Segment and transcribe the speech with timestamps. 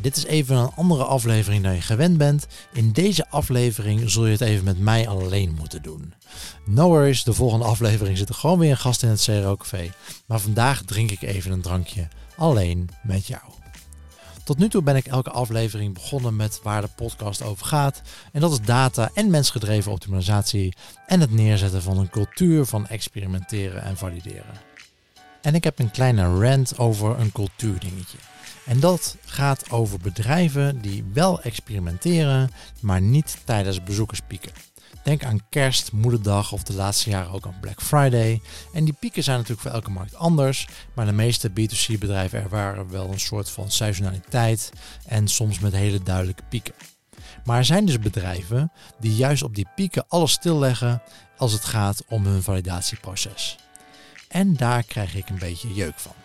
[0.00, 2.46] Dit is even een andere aflevering dan je gewend bent.
[2.72, 6.14] In deze aflevering zul je het even met mij alleen moeten doen.
[6.64, 9.90] No worries, de volgende aflevering zit er gewoon weer een gast in het CRO Café.
[10.26, 13.42] Maar vandaag drink ik even een drankje alleen met jou.
[14.44, 18.02] Tot nu toe ben ik elke aflevering begonnen met waar de podcast over gaat.
[18.32, 20.74] En dat is data en mensgedreven optimalisatie
[21.06, 24.60] en het neerzetten van een cultuur van experimenteren en valideren.
[25.42, 28.18] En ik heb een kleine rant over een cultuurdingetje.
[28.64, 34.52] En dat gaat over bedrijven die wel experimenteren, maar niet tijdens bezoekerspieken.
[35.02, 38.40] Denk aan kerst, moederdag of de laatste jaren ook aan Black Friday.
[38.72, 40.68] En die pieken zijn natuurlijk voor elke markt anders.
[40.94, 44.72] Maar de meeste B2C bedrijven ervaren wel een soort van seizoenaliteit
[45.06, 46.74] en soms met hele duidelijke pieken.
[47.44, 51.02] Maar er zijn dus bedrijven die juist op die pieken alles stilleggen
[51.36, 53.56] als het gaat om hun validatieproces.
[54.28, 56.21] En daar krijg ik een beetje jeuk van.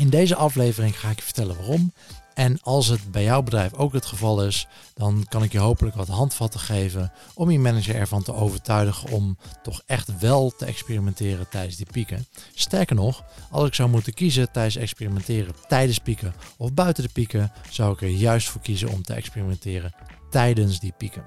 [0.00, 1.92] In deze aflevering ga ik je vertellen waarom.
[2.34, 5.96] En als het bij jouw bedrijf ook het geval is, dan kan ik je hopelijk
[5.96, 11.48] wat handvatten geven om je manager ervan te overtuigen om toch echt wel te experimenteren
[11.48, 12.26] tijdens die pieken.
[12.54, 17.52] Sterker nog, als ik zou moeten kiezen tijdens experimenteren tijdens pieken of buiten de pieken,
[17.70, 19.94] zou ik er juist voor kiezen om te experimenteren
[20.30, 21.24] tijdens die pieken.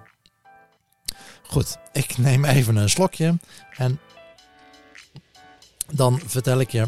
[1.44, 3.40] Goed, ik neem even een slokje
[3.78, 4.00] en
[5.92, 6.88] dan vertel ik je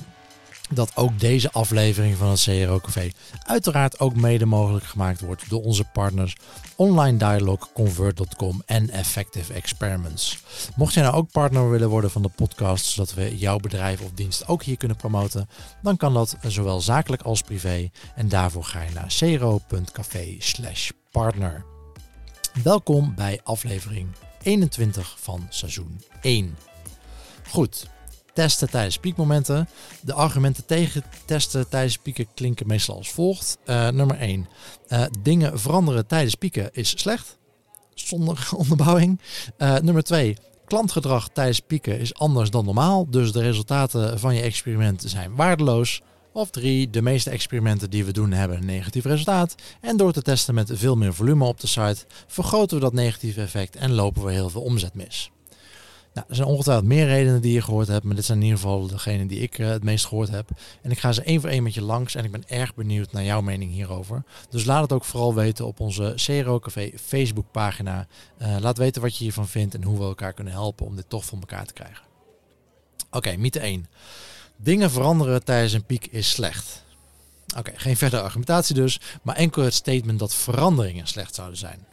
[0.69, 3.09] dat ook deze aflevering van het CRO Café
[3.43, 6.35] uiteraard ook mede mogelijk gemaakt wordt door onze partners
[6.75, 10.39] Online Dialog, Convert.com en Effective Experiments.
[10.75, 14.11] Mocht jij nou ook partner willen worden van de podcast, zodat we jouw bedrijf of
[14.11, 15.49] dienst ook hier kunnen promoten,
[15.81, 20.37] dan kan dat zowel zakelijk als privé en daarvoor ga je naar cro.café
[21.11, 21.65] partner.
[22.63, 24.07] Welkom bij aflevering
[24.41, 26.57] 21 van seizoen 1.
[27.49, 27.87] Goed,
[28.35, 29.67] testen tijdens piekmomenten.
[30.01, 33.57] De argumenten tegen testen tijdens pieken klinken meestal als volgt.
[33.65, 34.47] Uh, nummer 1.
[34.87, 37.37] Uh, eh, dingen veranderen tijdens pieken is slecht.
[37.93, 39.19] Zonder onderbouwing.
[39.57, 40.37] Uh, nummer 2.
[40.65, 43.09] Klantgedrag tijdens pieken is anders dan normaal.
[43.09, 46.01] Dus de resultaten van je experiment zijn waardeloos.
[46.33, 46.89] Of 3.
[46.89, 49.55] De meeste experimenten die we doen hebben een negatief resultaat.
[49.81, 53.41] En door te testen met veel meer volume op de site vergroten we dat negatieve
[53.41, 55.31] effect en lopen we heel veel omzet mis.
[56.15, 58.59] Nou, er zijn ongetwijfeld meer redenen die je gehoord hebt, maar dit zijn in ieder
[58.59, 60.49] geval degene die ik uh, het meest gehoord heb.
[60.81, 63.11] En ik ga ze één voor één met je langs en ik ben erg benieuwd
[63.11, 64.23] naar jouw mening hierover.
[64.49, 68.07] Dus laat het ook vooral weten op onze CRO Café Facebook pagina.
[68.41, 71.09] Uh, laat weten wat je hiervan vindt en hoe we elkaar kunnen helpen om dit
[71.09, 72.05] toch voor elkaar te krijgen.
[73.11, 73.87] Oké, mythe 1.
[74.57, 76.83] Dingen veranderen tijdens een piek is slecht.
[77.57, 81.85] Oké, geen verdere argumentatie dus, maar enkel het statement dat veranderingen slecht zouden zijn.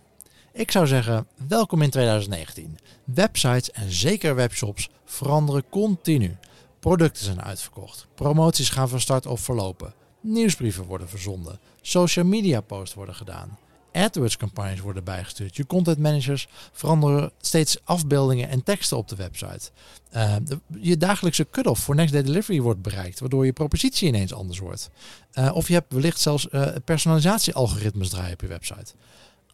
[0.54, 2.78] Ik zou zeggen, welkom in 2019.
[3.04, 6.36] Websites en zeker webshops veranderen continu.
[6.80, 8.06] Producten zijn uitverkocht.
[8.14, 9.94] Promoties gaan van start of verlopen.
[10.20, 11.58] Nieuwsbrieven worden verzonden.
[11.80, 13.58] Social media posts worden gedaan.
[13.92, 15.56] AdWords campagnes worden bijgestuurd.
[15.56, 19.70] Je content managers veranderen steeds afbeeldingen en teksten op de website.
[20.14, 20.36] Uh,
[20.80, 24.90] je dagelijkse cut-off voor next day delivery wordt bereikt, waardoor je propositie ineens anders wordt.
[25.34, 28.92] Uh, of je hebt wellicht zelfs uh, personalisatiealgoritmes draaien op je website.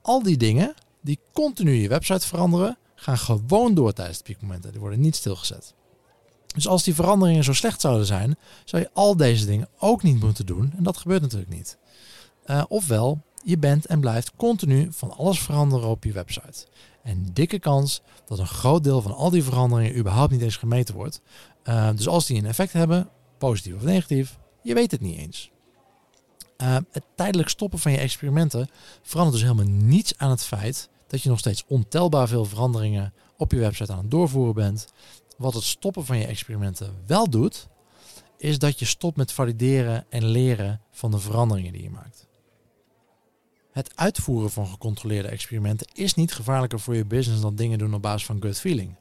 [0.02, 4.70] Al die dingen die continu je website veranderen, gaan gewoon door tijdens de piekmomenten.
[4.70, 5.74] Die worden niet stilgezet.
[6.54, 10.20] Dus als die veranderingen zo slecht zouden zijn, zou je al deze dingen ook niet
[10.20, 10.72] moeten doen.
[10.76, 11.78] En dat gebeurt natuurlijk niet.
[12.46, 16.66] Uh, ofwel, je bent en blijft continu van alles veranderen op je website.
[17.02, 20.94] En dikke kans dat een groot deel van al die veranderingen überhaupt niet eens gemeten
[20.94, 21.20] wordt.
[21.64, 25.50] Uh, dus als die een effect hebben, positief of negatief, je weet het niet eens.
[26.62, 28.70] Uh, het tijdelijk stoppen van je experimenten
[29.02, 33.52] verandert dus helemaal niets aan het feit dat je nog steeds ontelbaar veel veranderingen op
[33.52, 34.92] je website aan het doorvoeren bent.
[35.36, 37.68] Wat het stoppen van je experimenten wel doet,
[38.36, 42.26] is dat je stopt met valideren en leren van de veranderingen die je maakt.
[43.72, 48.02] Het uitvoeren van gecontroleerde experimenten is niet gevaarlijker voor je business dan dingen doen op
[48.02, 48.94] basis van gut feeling.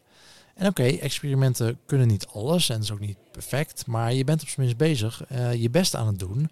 [0.55, 4.47] En oké, experimenten kunnen niet alles en is ook niet perfect, maar je bent op
[4.47, 6.49] zijn minst bezig uh, je best aan het doen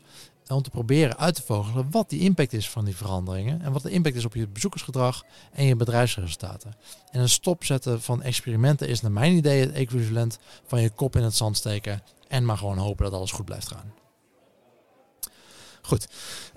[0.47, 3.81] om te proberen uit te vogelen wat die impact is van die veranderingen en wat
[3.81, 6.73] de impact is op je bezoekersgedrag en je bedrijfsresultaten.
[7.11, 11.23] En een stopzetten van experimenten is naar mijn idee het equivalent van je kop in
[11.23, 13.93] het zand steken en maar gewoon hopen dat alles goed blijft gaan.
[15.81, 16.07] Goed,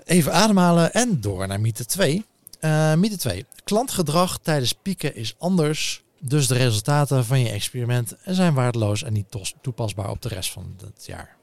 [0.05, 2.25] even ademhalen en door naar mythe 2.
[2.61, 3.45] Uh, mythe 2.
[3.63, 9.37] Klantgedrag tijdens pieken is anders, dus de resultaten van je experiment zijn waardeloos en niet
[9.61, 11.35] toepasbaar op de rest van het jaar.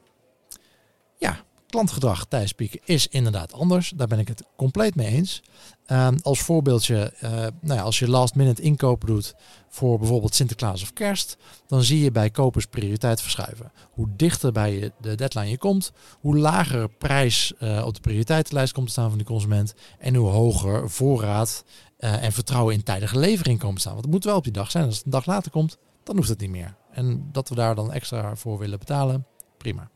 [1.17, 3.93] Ja, klantgedrag tijdens pieken is inderdaad anders.
[3.95, 5.43] Daar ben ik het compleet mee eens.
[5.85, 9.35] Ehm, als voorbeeldje, uh, nou ja, als je last minute inkopen doet
[9.69, 11.37] voor bijvoorbeeld Sinterklaas of Kerst,
[11.67, 13.71] dan zie je bij kopers prioriteit verschuiven.
[13.91, 18.85] Hoe dichter bij de deadline je komt, hoe lager prijs uh, op de prioriteitenlijst komt
[18.85, 21.63] te staan van de consument en hoe hoger voorraad
[21.99, 23.93] uh, en vertrouwen in tijdige levering komen te staan.
[23.93, 24.85] Want het moet wel op die dag zijn.
[24.85, 26.75] Als het een dag later komt, dan hoeft het niet meer.
[26.91, 29.25] En dat we daar dan extra voor willen betalen,
[29.57, 29.89] prima.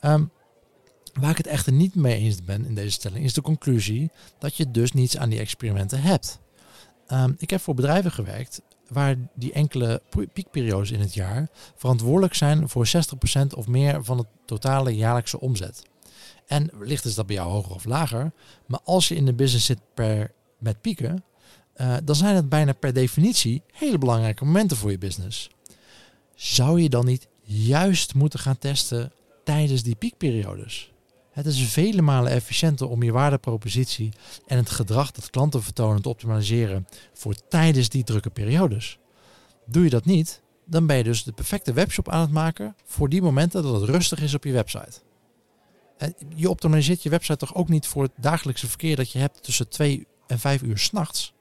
[0.00, 0.30] Um,
[1.20, 4.56] Waar ik het echter niet mee eens ben in deze stelling is de conclusie dat
[4.56, 6.38] je dus niets aan die experimenten hebt.
[7.12, 12.68] Um, ik heb voor bedrijven gewerkt waar die enkele piekperiodes in het jaar verantwoordelijk zijn
[12.68, 12.90] voor 60%
[13.56, 15.82] of meer van het totale jaarlijkse omzet.
[16.46, 18.32] En wellicht is dat bij jou hoger of lager,
[18.66, 21.24] maar als je in de business zit per, met pieken,
[21.76, 25.50] uh, dan zijn het bijna per definitie hele belangrijke momenten voor je business.
[26.34, 29.12] Zou je dan niet juist moeten gaan testen
[29.44, 30.92] tijdens die piekperiodes?
[31.38, 34.12] Het is vele malen efficiënter om je waardepropositie
[34.46, 38.98] en het gedrag dat klanten vertonen te optimaliseren voor tijdens die drukke periodes.
[39.66, 43.08] Doe je dat niet, dan ben je dus de perfecte webshop aan het maken voor
[43.08, 45.00] die momenten dat het rustig is op je website.
[46.34, 49.68] Je optimaliseert je website toch ook niet voor het dagelijkse verkeer dat je hebt tussen
[49.68, 51.34] 2 en 5 uur s'nachts.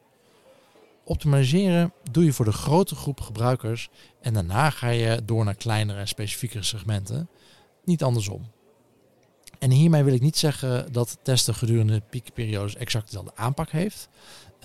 [1.03, 3.89] Optimaliseren doe je voor de grote groep gebruikers
[4.21, 7.29] en daarna ga je door naar kleinere en specifiekere segmenten.
[7.83, 8.55] Niet andersom.
[9.59, 14.09] En hiermee wil ik niet zeggen dat testen gedurende piekperiodes exact dezelfde aanpak heeft.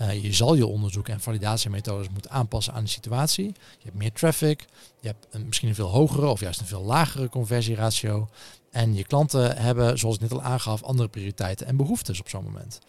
[0.01, 3.45] Uh, je zal je onderzoek en validatiemethodes moeten aanpassen aan de situatie.
[3.45, 4.65] Je hebt meer traffic,
[5.01, 8.27] je hebt misschien een veel hogere of juist een veel lagere conversieratio.
[8.71, 12.43] En je klanten hebben, zoals ik net al aangaf, andere prioriteiten en behoeftes op zo'n
[12.43, 12.79] moment.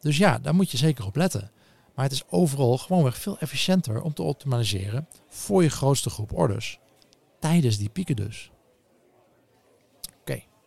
[0.00, 1.50] Dus ja, daar moet je zeker op letten.
[1.94, 6.78] Maar het is overal gewoonweg veel efficiënter om te optimaliseren voor je grootste groep orders.
[7.40, 8.50] Tijdens die pieken dus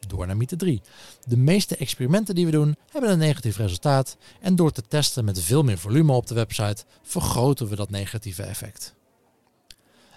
[0.07, 0.81] door naar mythe 3.
[1.25, 5.42] De meeste experimenten die we doen hebben een negatief resultaat en door te testen met
[5.42, 8.94] veel meer volume op de website vergroten we dat negatieve effect.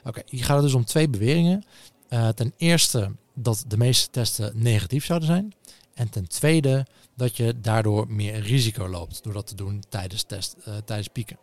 [0.05, 1.65] Oké, hier gaat het dus om twee beweringen.
[2.09, 5.55] Uh, ten eerste dat de meeste testen negatief zouden zijn.
[5.95, 6.87] En ten tweede
[7.17, 11.39] dat je daardoor meer risico loopt door dat te doen tijdens, test, uh, tijdens pieken.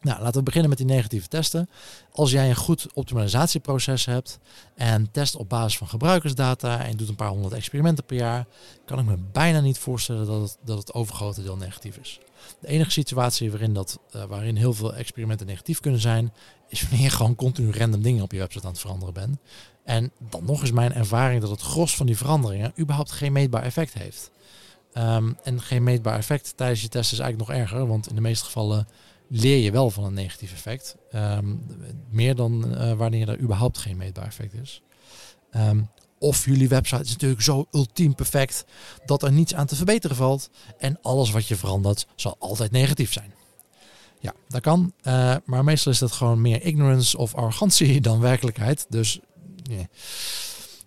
[0.00, 1.70] Nou, laten we beginnen met die negatieve testen.
[2.12, 4.38] Als jij een goed optimalisatieproces hebt
[4.74, 8.46] en test op basis van gebruikersdata en doet een paar honderd experimenten per jaar,
[8.84, 12.20] kan ik me bijna niet voorstellen dat het, dat het overgrote deel negatief is.
[12.60, 16.32] De enige situatie waarin, dat, uh, waarin heel veel experimenten negatief kunnen zijn,
[16.68, 19.38] is wanneer je gewoon continu random dingen op je website aan het veranderen bent.
[19.84, 23.62] En dan nog is mijn ervaring dat het gros van die veranderingen überhaupt geen meetbaar
[23.62, 24.30] effect heeft.
[24.94, 28.20] Um, en geen meetbaar effect tijdens je test is eigenlijk nog erger, want in de
[28.20, 28.88] meeste gevallen
[29.28, 30.96] leer je wel van een negatief effect.
[31.10, 31.56] Ehm,
[32.10, 34.82] meer dan uh, wanneer er überhaupt geen meetbaar effect is.
[35.56, 38.64] Um, of jullie website is natuurlijk zo ultiem perfect
[39.06, 40.50] dat er niets aan te verbeteren valt.
[40.78, 43.32] En alles wat je verandert zal altijd negatief zijn.
[44.20, 44.92] Ja, dat kan.
[45.02, 48.86] Uh, maar meestal is dat gewoon meer ignorance of arrogantie dan werkelijkheid.
[48.88, 49.20] Dus
[49.62, 49.88] nee.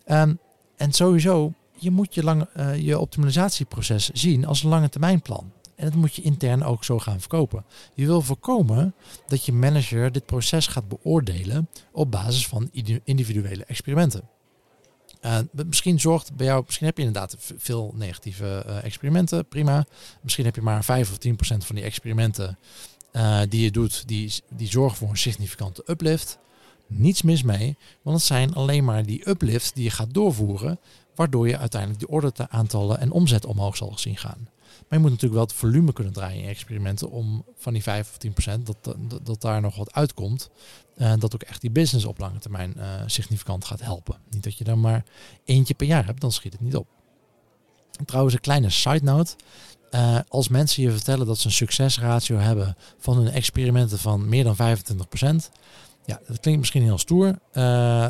[0.06, 0.40] Um,
[0.78, 5.52] en sowieso, je moet je, lang, uh, je optimalisatieproces zien als een lange termijn plan.
[5.82, 7.66] En dat moet je intern ook zo gaan verkopen.
[7.94, 8.96] Je wil voorkomen
[9.28, 12.70] dat je manager dit proces gaat beoordelen op basis van
[13.04, 14.30] individuele experimenten.
[15.22, 19.86] Uh, misschien zorgt bij jou, misschien heb je inderdaad veel negatieve uh, experimenten, prima.
[20.22, 22.58] Misschien heb je maar 5 of 10 procent van die experimenten
[23.14, 26.38] uh, die je doet, die, die zorgen voor een significante uplift.
[26.88, 30.80] Niets mis mee, want het zijn alleen maar die uplifts die je gaat doorvoeren,
[31.16, 34.48] waardoor je uiteindelijk die order-aantallen en omzet omhoog zal zien gaan.
[34.92, 38.10] Maar je moet natuurlijk wel het volume kunnen draaien in experimenten om van die 5
[38.10, 40.50] of 10 procent dat, dat, daar nog wat uitkomt.
[40.96, 44.18] En dat ook echt die business op lange termijn uh, significant gaat helpen.
[44.30, 45.04] Niet dat je dan maar
[45.46, 46.88] eentje per jaar hebt, dan schiet het niet op.
[48.06, 49.36] Trouwens, een kleine side note.
[49.92, 54.44] Uh, als mensen je vertellen dat ze een succesratio hebben van hun experimenten van meer
[54.44, 55.52] dan 25 procent.
[56.06, 57.40] Ja, dat klinkt misschien heel stoer.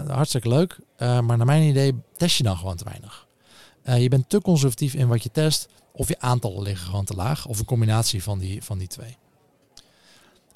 [0.08, 0.77] hartstikke leuk.
[0.98, 3.27] maar naar mijn idee test je dan gewoon te weinig.
[4.03, 7.45] je bent te conservatief in wat je test of je aantallen liggen gewoon te laag.
[7.45, 9.17] Of een combinatie van die, van die twee.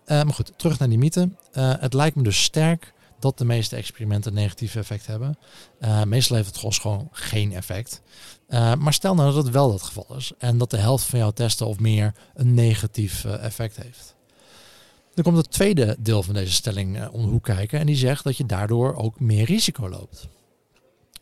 [0.06, 1.30] Uh, maar goed, terug naar die mythe.
[1.54, 5.38] Uh, het lijkt me dus sterk dat de meeste experimenten een negatief effect hebben.
[5.80, 8.01] Uh, meestal heeft het gewoon geen effect.
[8.50, 10.32] maar stel nou dat het wel dat geval is.
[10.38, 14.15] En dat de helft van jouw testen of meer een negatief effect heeft.
[15.13, 17.80] Dan komt het tweede deel van deze stelling om de hoek kijken.
[17.80, 20.27] En die zegt dat je daardoor ook meer risico loopt.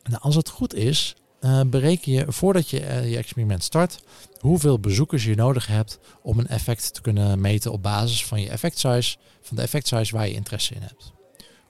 [0.04, 4.04] Nou, als het goed is, uh, bereken je voordat je uh, je experiment start
[4.40, 8.50] hoeveel bezoekers je nodig hebt om een effect te kunnen meten op basis van je
[8.50, 11.12] effect size, van de effect size waar je interesse in hebt.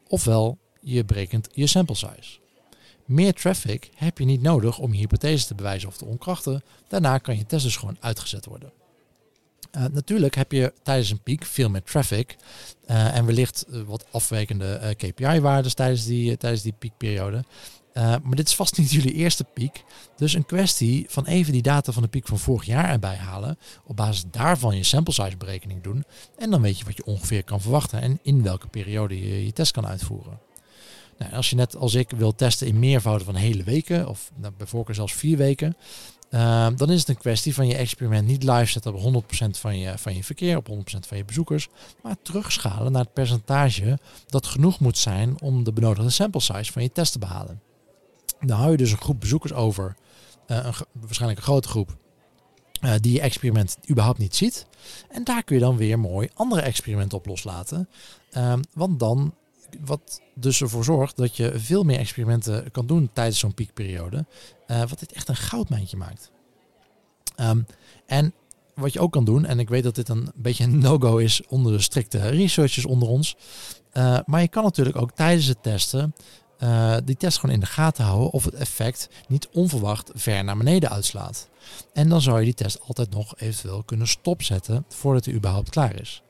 [0.07, 2.39] Ofwel, je berekent je sample size.
[3.05, 6.63] Meer traffic heb je niet nodig om je hypothese te bewijzen of te onkrachten.
[6.87, 8.71] Daarna kan je test dus gewoon uitgezet worden.
[9.77, 12.35] Uh, natuurlijk heb je tijdens een piek veel meer traffic
[12.85, 17.43] en wellicht wat afwijkende KPI-waarden tijdens die, tijdens die piekperiode.
[17.93, 19.83] Maar dit is vast niet jullie eerste piek.
[20.15, 23.57] Dus een kwestie van even die data van de piek van vorig jaar erbij halen.
[23.85, 26.03] Op basis daarvan je sample size berekening doen.
[26.37, 29.53] En dan weet je wat je ongeveer kan verwachten en in welke periode je je
[29.53, 30.39] test kan uitvoeren.
[31.17, 34.53] Nou, als je net als ik wil testen in meervouden van hele weken, of nou,
[34.57, 35.77] bijvoorbeeld zelfs vier weken,
[36.29, 39.79] uh, dan is het een kwestie van je experiment niet live zetten op 100% van
[39.79, 40.73] je, van je verkeer, op 100%
[41.07, 41.67] van je bezoekers,
[42.03, 46.81] maar terugschalen naar het percentage dat genoeg moet zijn om de benodigde sample size van
[46.81, 47.61] je test te behalen.
[48.45, 49.95] Dan hou je dus een groep bezoekers over,
[50.47, 51.97] uh, een, waarschijnlijk een grote groep,
[52.81, 54.65] uh, die je experiment überhaupt niet ziet.
[55.09, 57.89] En daar kun je dan weer mooi andere experimenten op loslaten.
[58.37, 59.33] Uh, want dan
[59.85, 64.25] wat dus ervoor zorgt dat je veel meer experimenten kan doen tijdens zo'n piekperiode.
[64.67, 66.31] Uh, wat dit echt een goudmijntje maakt.
[67.37, 67.65] Um,
[68.05, 68.33] en
[68.75, 71.41] wat je ook kan doen, en ik weet dat dit een beetje een no-go is
[71.47, 73.35] onder de strikte researchers onder ons.
[74.25, 76.13] Maar je kan natuurlijk ook tijdens het testen
[76.63, 80.57] uh, die test gewoon in de gaten houden of het effect niet onverwacht ver naar
[80.57, 81.49] beneden uitslaat.
[81.93, 86.01] En dan zou je die test altijd nog eventueel kunnen stopzetten voordat hij überhaupt klaar
[86.01, 86.23] is.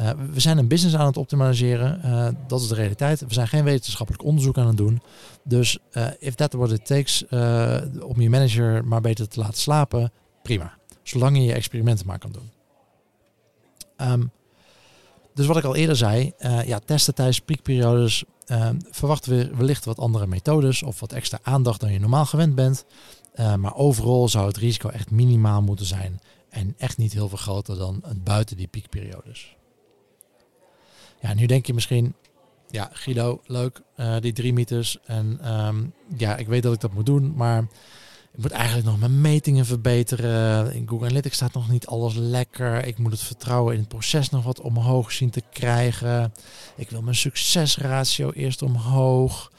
[0.00, 2.00] Uh, we zijn een business aan het optimaliseren.
[2.04, 3.20] Uh, dat is de realiteit.
[3.20, 5.02] We zijn geen wetenschappelijk onderzoek aan het doen.
[5.44, 5.78] Dus
[6.18, 7.24] if that what it takes
[8.02, 10.76] om je manager maar beter te laten slapen, prima.
[11.02, 12.50] Zolang je je experimenten maar kan doen.
[14.10, 14.30] Um,
[15.34, 16.32] dus wat ik al eerder zei,
[16.66, 18.24] ja, testen tijdens piekperiodes
[18.90, 22.84] verwachten we wellicht wat andere methodes of wat extra aandacht dan je normaal gewend bent.
[23.56, 27.76] maar overal zou het risico echt minimaal moeten zijn en echt niet heel veel groter
[27.76, 29.56] dan buiten die piekperiodes.
[31.20, 32.14] Ja, nu denk je misschien,
[32.70, 34.98] ja, Guido, leuk, uh, die drie meters.
[35.04, 37.66] En um, ja, ik weet dat ik dat moet doen, maar
[38.32, 40.72] ik moet eigenlijk nog mijn metingen verbeteren.
[40.74, 42.84] In Google Analytics staat nog niet alles lekker.
[42.84, 46.32] Ik moet het vertrouwen in het proces nog wat omhoog zien te krijgen.
[46.76, 49.52] Ik wil mijn succesratio eerst omhoog.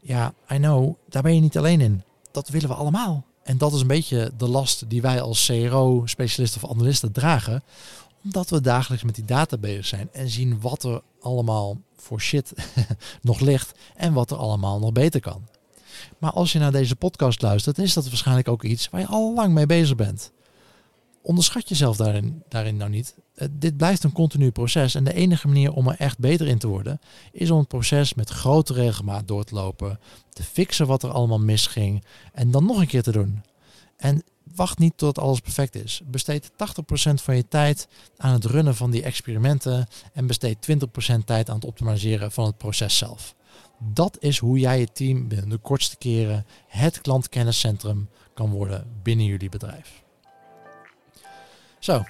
[0.00, 2.02] Ja, I know, daar ben je niet alleen in.
[2.32, 3.24] Dat willen we allemaal.
[3.42, 7.62] En dat is een beetje de last die wij als CRO-specialisten of analisten dragen
[8.24, 12.52] omdat we dagelijks met die data bezig zijn en zien wat er allemaal voor shit
[13.22, 15.46] nog ligt en wat er allemaal nog beter kan.
[16.18, 19.34] Maar als je naar deze podcast luistert, is dat waarschijnlijk ook iets waar je al
[19.34, 20.32] lang mee bezig bent.
[21.22, 23.14] Onderschat jezelf daarin, daarin nou niet.
[23.36, 26.58] Uh, dit blijft een continu proces en de enige manier om er echt beter in
[26.58, 27.00] te worden,
[27.32, 31.40] is om het proces met grote regelmaat door te lopen, te fixen wat er allemaal
[31.40, 33.42] misging en dan nog een keer te doen.
[33.96, 34.22] En
[34.54, 36.00] wacht niet tot alles perfect is.
[36.04, 36.54] Besteed 80%
[37.14, 41.64] van je tijd aan het runnen van die experimenten en besteed 20% tijd aan het
[41.64, 43.34] optimaliseren van het proces zelf.
[43.78, 49.26] Dat is hoe jij je team binnen de kortste keren het klantkenniscentrum kan worden binnen
[49.26, 50.02] jullie bedrijf.
[51.78, 52.04] Zo,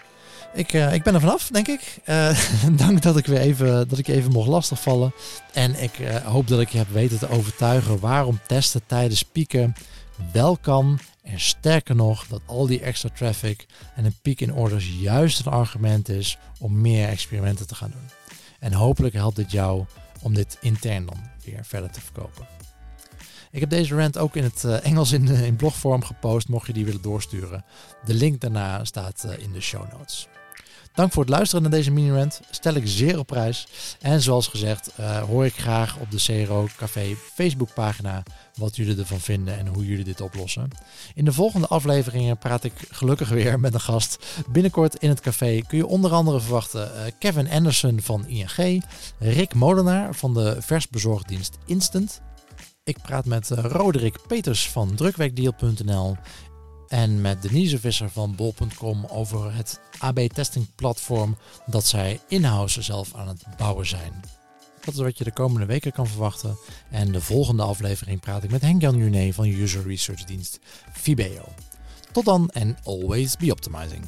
[0.55, 1.99] ik, uh, ik ben er vanaf, denk ik.
[2.07, 2.39] Uh,
[2.87, 5.13] dank dat ik weer even, dat ik even mocht lastigvallen.
[5.53, 9.75] En ik uh, hoop dat ik je heb weten te overtuigen waarom testen tijdens pieken
[10.33, 14.91] wel kan en sterker nog, dat al die extra traffic en een piek in orders
[15.01, 18.11] juist een argument is om meer experimenten te gaan doen.
[18.59, 19.85] En hopelijk helpt dit jou
[20.25, 22.47] om dit intern dan weer verder te verkopen.
[23.51, 26.73] Ik heb deze rant ook in het uh, Engels in, in blogvorm gepost, mocht je
[26.73, 27.65] die willen doorsturen.
[28.05, 30.29] De link daarna staat uh, in de show notes.
[30.95, 32.41] Dank voor het luisteren naar deze mini-rant.
[32.51, 33.67] Stel ik zeer op prijs.
[34.01, 38.23] En zoals gezegd uh, hoor ik graag op de CRO Café Facebookpagina
[38.55, 40.69] wat jullie ervan vinden en hoe jullie dit oplossen.
[41.15, 44.27] In de volgende afleveringen praat ik gelukkig weer met een gast.
[44.49, 48.85] Binnenkort in het café kun je onder andere verwachten uh, Kevin Anderson van ING,
[49.19, 52.21] Rick Molenaar van de versbezorgdienst Instant.
[52.85, 56.17] Ik praat met uh, Roderick Peters van drukwerkdeal.nl
[56.95, 61.37] en met Denise Visser van bol.com over het AB-testing platform
[61.67, 64.13] dat zij in-house zelf aan het bouwen zijn.
[64.85, 66.59] Dat is wat je de komende weken kan verwachten.
[66.91, 70.59] En de volgende aflevering praat ik met Henk-Jan Juné van user research dienst
[70.93, 71.45] Fibeo.
[72.13, 74.05] Tot dan en always be optimizing.